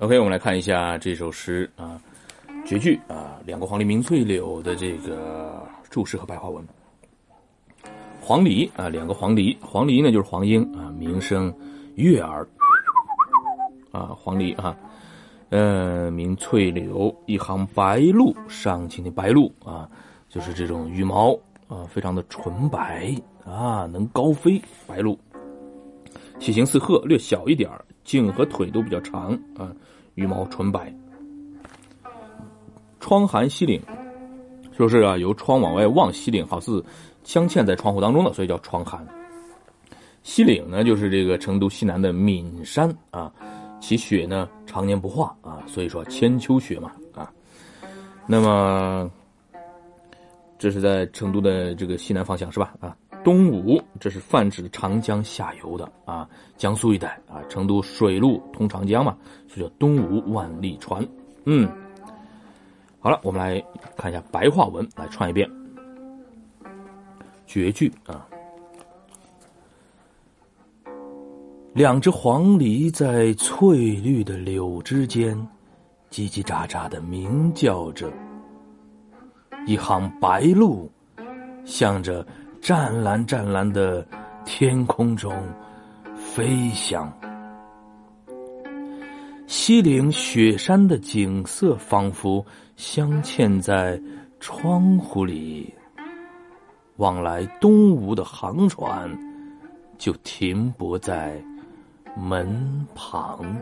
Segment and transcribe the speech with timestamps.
[0.00, 2.00] OK，我们来看一下这首诗啊，
[2.64, 6.64] 绝句啊，两个黄鹂鸣翠柳的这个注释和白话文。
[8.20, 11.52] 黄鹂啊，两个黄鹂，黄鹂呢就是黄莺啊，鸣声
[11.96, 12.46] 悦耳
[13.90, 14.76] 啊，黄鹂啊，
[15.48, 19.90] 呃，鸣翠柳，一行白鹭，上青天白鹭啊，
[20.28, 21.36] 就是这种羽毛
[21.66, 23.12] 啊，非常的纯白
[23.44, 25.18] 啊，能高飞，白鹭，
[26.38, 29.72] 体型似鹤，略小一点儿颈和腿都比较长啊，
[30.14, 30.92] 羽毛纯白。
[33.00, 33.80] 窗含西岭，
[34.72, 36.84] 说是啊，由窗往外望西岭，好似
[37.24, 39.06] 镶嵌在窗户当中的，所以叫窗含。
[40.22, 43.32] 西岭呢，就是这个成都西南的岷山啊，
[43.80, 47.30] 其雪呢常年不化啊，所以说千秋雪嘛啊。
[48.26, 49.10] 那么，
[50.58, 52.74] 这是在成都的这个西南方向是吧？
[52.80, 52.96] 啊。
[53.24, 61.06] 东吴，这是泛指长江下游的啊，江苏一带啊，成都水路通长江嘛，所以叫东吴万里船。
[61.44, 61.68] 嗯，
[63.00, 63.62] 好了，我们来
[63.96, 65.50] 看一下白话文，来串一遍。
[67.46, 68.26] 绝句啊，
[71.74, 75.36] 两只黄鹂在翠绿的柳枝间
[76.10, 78.10] 叽叽喳喳的鸣叫着，
[79.66, 80.88] 一行白鹭
[81.64, 82.26] 向着。
[82.60, 84.06] 湛蓝湛蓝的
[84.44, 85.32] 天空中
[86.14, 87.10] 飞翔，
[89.46, 92.44] 西岭雪山的景色仿佛
[92.76, 94.00] 镶嵌在
[94.40, 95.72] 窗户里。
[96.96, 99.08] 往来东吴的航船
[99.96, 101.40] 就停泊在
[102.16, 103.56] 门旁。